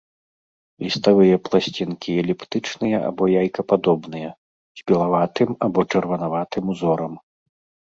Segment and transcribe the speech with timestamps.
[0.85, 4.29] Ліставыя пласцінкі эліптычныя або яйкападобныя,
[4.83, 7.13] з белаватым або чырванаватым узорам.